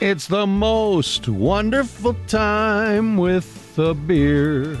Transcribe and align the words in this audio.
It's 0.00 0.26
the 0.26 0.46
most 0.46 1.28
wonderful 1.28 2.14
time 2.26 3.16
with 3.16 3.78
a 3.78 3.94
beer. 3.94 4.76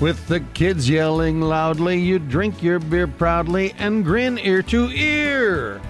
With 0.00 0.26
the 0.28 0.40
kids 0.52 0.88
yelling 0.88 1.40
loudly, 1.40 1.98
you 1.98 2.18
drink 2.18 2.62
your 2.62 2.78
beer 2.78 3.06
proudly 3.06 3.74
and 3.78 4.04
grin 4.04 4.38
ear 4.38 4.62
to 4.64 4.90
ear. 4.90 5.80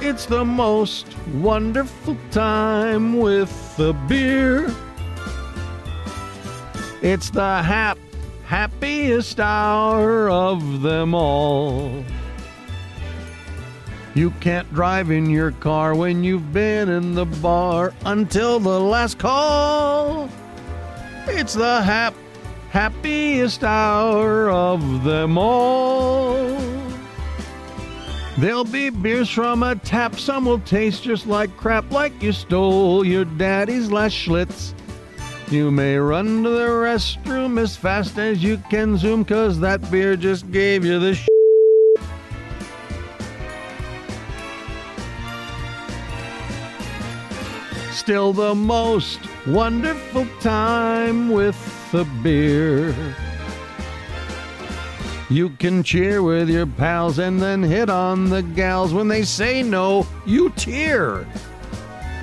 It's 0.00 0.24
the 0.24 0.44
most 0.44 1.06
wonderful 1.34 2.16
time 2.30 3.18
with 3.18 3.78
a 3.80 3.92
beer. 3.92 4.72
It's 7.02 7.30
the 7.30 7.60
hap 7.60 7.98
happiest 8.44 9.40
hour 9.40 10.30
of 10.30 10.82
them 10.82 11.12
all. 11.14 12.04
You 14.14 14.30
can't 14.40 14.72
drive 14.74 15.10
in 15.10 15.30
your 15.30 15.52
car 15.52 15.94
when 15.94 16.22
you've 16.22 16.52
been 16.52 16.90
in 16.90 17.14
the 17.14 17.24
bar 17.24 17.94
until 18.04 18.60
the 18.60 18.78
last 18.78 19.18
call. 19.18 20.28
It's 21.26 21.54
the 21.54 21.80
hap 21.80 22.14
happiest 22.70 23.64
hour 23.64 24.50
of 24.50 25.04
them 25.04 25.38
all. 25.38 26.46
There'll 28.38 28.64
be 28.64 28.90
beers 28.90 29.30
from 29.30 29.62
a 29.62 29.76
tap, 29.76 30.16
some 30.16 30.46
will 30.46 30.58
taste 30.60 31.02
just 31.02 31.26
like 31.26 31.54
crap, 31.56 31.90
like 31.90 32.22
you 32.22 32.32
stole 32.32 33.04
your 33.04 33.24
daddy's 33.24 33.90
last 33.90 34.14
Schlitz. 34.14 34.74
You 35.50 35.70
may 35.70 35.96
run 35.96 36.42
to 36.42 36.48
the 36.50 36.66
restroom 36.66 37.60
as 37.60 37.76
fast 37.76 38.18
as 38.18 38.42
you 38.42 38.56
can 38.70 38.96
zoom, 38.96 39.24
cause 39.24 39.60
that 39.60 39.90
beer 39.90 40.16
just 40.16 40.50
gave 40.50 40.84
you 40.84 40.98
the 40.98 41.14
sh. 41.14 41.28
Still 47.92 48.32
the 48.32 48.54
most 48.54 49.20
wonderful 49.46 50.26
time 50.40 51.28
with 51.28 51.56
the 51.92 52.04
beer. 52.22 52.94
You 55.28 55.50
can 55.50 55.82
cheer 55.82 56.22
with 56.22 56.48
your 56.48 56.66
pals 56.66 57.18
and 57.18 57.40
then 57.40 57.62
hit 57.62 57.90
on 57.90 58.30
the 58.30 58.42
gals. 58.42 58.94
When 58.94 59.08
they 59.08 59.22
say 59.22 59.62
no, 59.62 60.06
you 60.24 60.50
tear. 60.50 61.26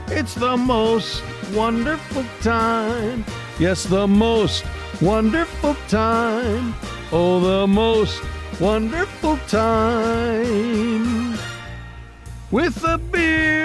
It's 0.08 0.34
the 0.34 0.58
most 0.58 1.24
wonderful 1.54 2.26
time. 2.42 3.24
Yes, 3.60 3.84
the 3.84 4.08
most 4.08 4.66
wonderful 5.02 5.76
time. 5.88 6.74
Oh, 7.12 7.40
the 7.40 7.68
most 7.68 8.24
wonderful 8.60 9.38
time 9.48 11.38
with 12.52 12.84
a 12.84 12.98
beer. 12.98 13.59